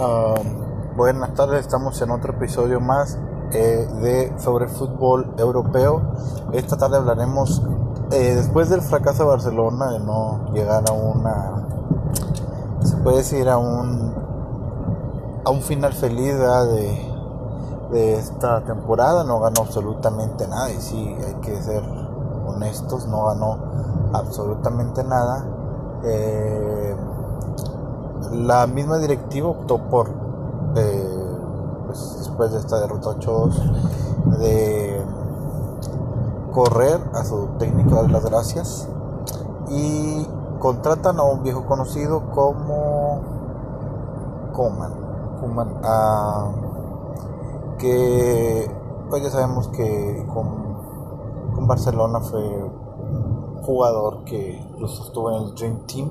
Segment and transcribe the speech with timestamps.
[0.00, 0.36] Ah,
[0.96, 3.18] buenas tardes, estamos en otro episodio más
[3.50, 6.00] eh, de sobre fútbol europeo.
[6.52, 7.60] Esta tarde hablaremos
[8.12, 11.66] eh, después del fracaso de Barcelona de no llegar a una,
[12.80, 14.14] se puede decir a un
[15.44, 17.12] a un final feliz de,
[17.90, 19.24] de esta temporada.
[19.24, 21.82] No ganó absolutamente nada y sí hay que ser
[22.46, 23.58] honestos, no ganó
[24.12, 25.44] absolutamente nada.
[26.04, 26.96] Eh,
[28.32, 30.08] la misma directiva optó por,
[30.76, 31.26] eh,
[31.86, 35.02] pues, después de esta derrota 8-2, de
[36.52, 38.88] correr a su técnico, dar las gracias,
[39.70, 40.26] y
[40.58, 43.20] contratan a un viejo conocido como
[44.52, 44.92] Coman,
[45.40, 45.74] Koeman
[47.78, 48.70] que
[49.08, 50.48] pues ya sabemos que con,
[51.54, 52.70] con Barcelona fue
[53.68, 56.08] jugador que incluso estuvo en el Dream Team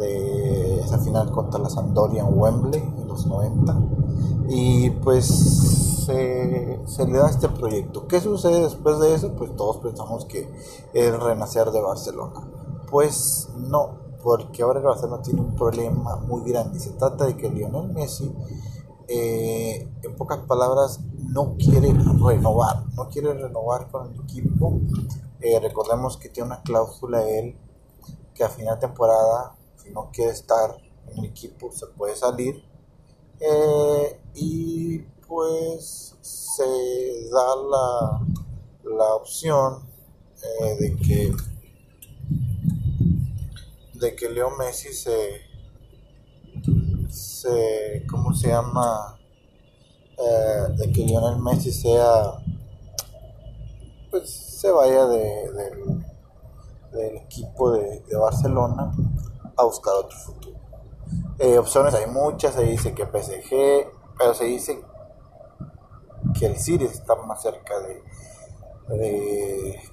[0.00, 3.78] de esa final contra la Sampdoria en Wembley en los 90
[4.48, 5.26] y pues
[6.06, 8.08] se, le da este proyecto.
[8.08, 9.32] ¿Qué sucede después de eso?
[9.34, 10.40] Pues todos pensamos que
[10.92, 12.48] es el renacer de Barcelona.
[12.90, 16.80] Pues no, porque ahora el Barcelona tiene un problema muy grande.
[16.80, 18.34] Se trata de que Lionel Messi,
[19.06, 24.80] eh, en pocas palabras, no quiere renovar, no quiere renovar con el equipo
[25.40, 27.56] eh, recordemos que tiene una cláusula él
[28.34, 30.76] que a final de temporada, si no quiere estar
[31.08, 32.64] en el equipo, se puede salir.
[33.40, 38.26] Eh, y pues se da la,
[38.84, 39.82] la opción
[40.42, 41.32] eh, de que
[43.94, 45.40] de que Leo Messi se
[47.08, 49.18] se cómo se llama
[50.76, 52.38] de que Lionel Messi sea
[54.18, 55.50] pues se vaya de,
[56.92, 58.90] del equipo de, Barcelona
[59.56, 60.56] a buscar otro futuro.
[61.38, 64.82] Eh, opciones hay muchas, se dice que PSG, pero se dice
[66.38, 68.02] que el City está más cerca de,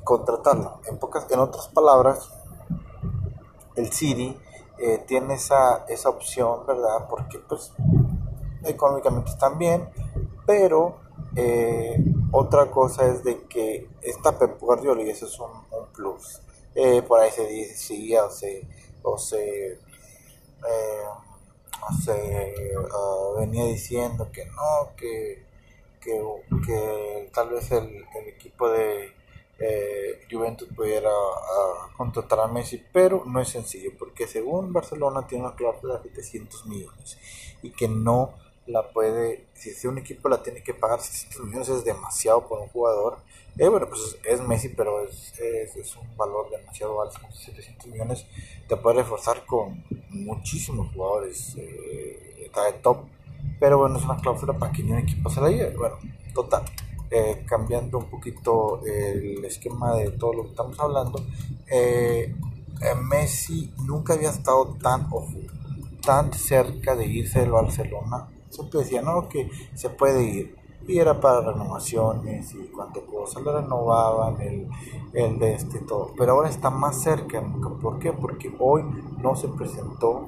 [0.03, 0.79] contratarlo.
[0.87, 2.29] En, pocas, en otras palabras,
[3.75, 4.37] el City
[4.77, 7.07] eh, tiene esa, esa opción, ¿verdad?
[7.09, 7.73] Porque pues
[8.63, 9.89] económicamente están bien,
[10.45, 10.99] pero
[11.35, 15.51] eh, otra cosa es de que esta Pep Guardiola, y eso es un,
[15.93, 16.41] plus,
[16.75, 18.67] eh, por ahí se dice, o se,
[19.03, 19.77] o se, eh,
[22.91, 25.45] ah, venía diciendo que no, que,
[26.01, 29.13] que, tal vez el, equipo de
[30.29, 35.55] Juventus pudiera ah, contratar a Messi, pero no es sencillo, porque según Barcelona tiene una
[35.55, 37.17] cláusula de 700 millones
[37.61, 38.33] y que no
[38.65, 42.67] la puede, si un equipo la tiene que pagar 600 millones es demasiado por un
[42.69, 43.17] jugador.
[43.57, 48.25] Eh, bueno, pues es Messi, pero es, es, un valor demasiado alto, 700 millones.
[48.67, 53.05] Te puede reforzar con muchísimos jugadores, eh, está de top,
[53.59, 55.75] pero bueno, es una cláusula para que ni un equipo se la lleve.
[55.75, 55.97] Bueno,
[56.33, 56.63] total.
[57.11, 61.23] Eh, cambiando un poquito el esquema de todo lo que estamos hablando,
[61.67, 62.33] eh,
[63.03, 65.07] Messi nunca había estado tan,
[66.01, 70.55] tan cerca de irse del Barcelona siempre decía, no, que se puede ir.
[70.85, 74.67] Y era para renovaciones y cuánto cosa, lo renovaban, el,
[75.13, 76.11] el de este todo.
[76.17, 77.41] Pero ahora está más cerca.
[77.81, 78.11] ¿Por qué?
[78.11, 78.83] Porque hoy
[79.21, 80.27] no se presentó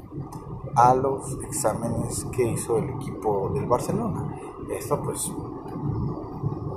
[0.75, 4.33] a los exámenes que hizo el equipo del Barcelona.
[4.69, 5.31] Esto pues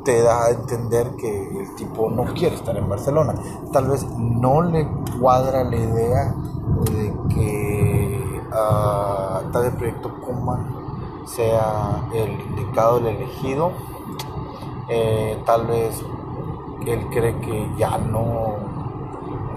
[0.04, 3.34] te da a entender que el tipo no quiere estar en Barcelona.
[3.72, 4.88] Tal vez no le
[5.20, 6.34] cuadra la idea
[6.92, 10.77] de que uh, tal el proyecto Kuma
[11.28, 13.72] sea el indicado, el elegido.
[14.88, 16.02] Eh, tal vez
[16.86, 18.56] él cree que ya no,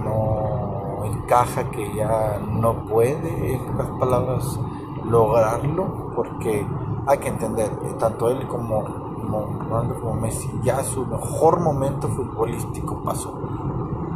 [0.04, 4.59] no encaja, que ya no puede, en pocas palabras,
[5.06, 6.66] lograrlo, porque
[7.08, 9.62] hay que entender, eh, tanto él como, como
[10.02, 13.34] como Messi, ya su mejor momento futbolístico pasó.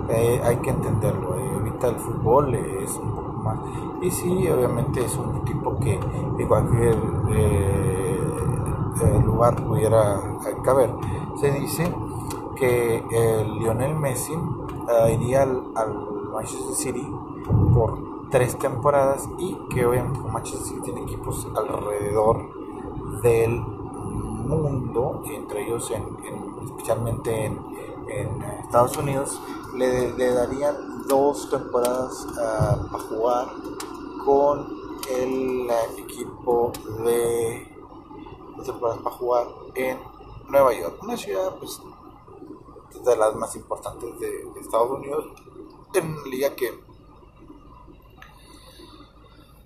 [0.09, 1.35] Eh, hay que entenderlo,
[1.75, 3.25] ahorita el fútbol es un
[4.01, 6.95] y sí, obviamente es un tipo que en cualquier
[7.29, 8.19] eh,
[9.03, 10.19] eh, lugar pudiera
[10.63, 10.91] caber.
[11.39, 11.93] Se dice
[12.55, 13.03] que
[13.59, 15.63] Lionel Messi eh, iría al,
[16.33, 17.07] Manchester City
[17.73, 22.49] por tres temporadas y que obviamente Manchester City tiene equipos alrededor
[23.21, 26.03] del mundo, entre ellos en,
[26.65, 27.75] especialmente en,
[28.63, 29.41] Estados Unidos,
[29.77, 33.47] le, darían dos temporadas uh, para jugar
[34.23, 34.75] con
[35.09, 36.71] el equipo
[37.03, 37.67] de
[38.57, 39.99] dos temporadas para jugar en
[40.49, 41.79] Nueva York, una ciudad pues,
[43.03, 45.25] de las más importantes de, Estados Unidos,
[45.93, 46.73] en liga que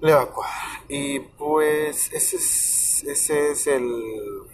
[0.02, 0.84] le va a cuadrar.
[0.88, 4.48] Y pues ese es, ese es el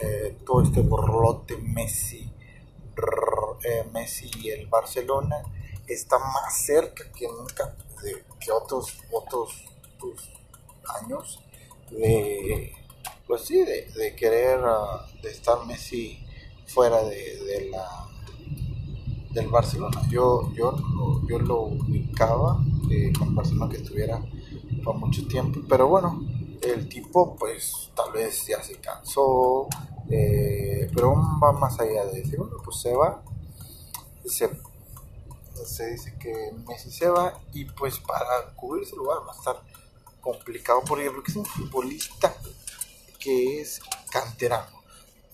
[0.00, 2.32] eh, todo este borlote Messi,
[3.64, 5.36] eh, Messi y el Barcelona
[5.86, 9.64] está más cerca que nunca de que otros otros
[9.98, 10.30] pues,
[11.00, 11.40] años
[11.90, 12.72] de
[13.26, 16.18] pues sí de, querer uh, de estar Messi
[16.66, 18.08] fuera de, la
[19.30, 20.02] del Barcelona.
[20.10, 20.76] Yo yo
[21.28, 22.58] yo lo ubicaba
[22.90, 24.22] eh, con Barcelona que estuviera
[24.84, 26.20] por mucho tiempo pero bueno
[26.60, 29.68] el tipo pues tal vez ya se cansó
[30.12, 33.22] eh, pero va más allá de decir bueno pues se va
[35.64, 39.62] se dice que Messi se va y pues para cubrir ese lugar va a estar
[40.20, 42.34] complicado por ejemplo que es un futbolista
[43.18, 43.80] que es
[44.10, 44.82] canterano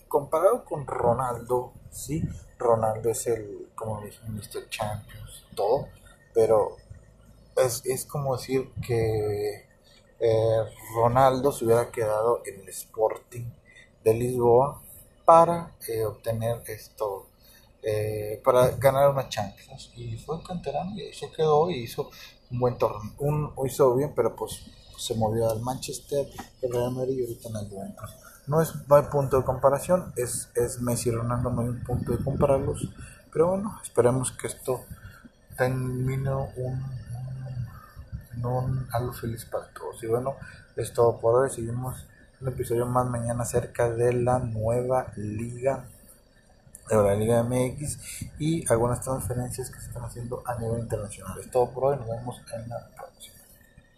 [0.07, 2.23] comparado con Ronaldo sí
[2.57, 4.69] Ronaldo es el como dije Mr.
[4.69, 5.89] Champions todo
[6.33, 6.77] pero
[7.57, 9.67] es, es como decir que
[10.21, 10.63] eh,
[10.95, 13.45] Ronaldo se hubiera quedado en el Sporting
[14.03, 14.81] de Lisboa
[15.25, 17.27] para eh, obtener esto
[17.81, 19.91] eh, para ganar una Champions.
[19.95, 22.09] Y fue canterano y se quedó y hizo
[22.51, 23.13] un buen torneo.
[23.19, 24.65] Un, hizo bien, pero pues
[24.97, 26.27] se movió al Manchester,
[26.61, 28.15] el Real Madrid y ahorita en el Juventus.
[28.47, 31.83] No, es, no hay punto de comparación, es, es Messi y Ronaldo, no hay un
[31.83, 32.89] punto de compararlos.
[33.31, 34.81] Pero bueno, esperemos que esto
[35.55, 36.83] termine un,
[38.35, 40.03] un, un algo feliz para todos.
[40.03, 40.35] Y bueno,
[40.75, 41.49] es todo por hoy.
[41.49, 41.95] Seguimos
[42.41, 45.85] un episodio más mañana acerca de la nueva liga
[46.89, 47.99] de la Liga MX
[48.39, 51.37] y algunas transferencias que se están haciendo a nivel internacional.
[51.39, 52.89] Es todo por hoy, nos vemos en la.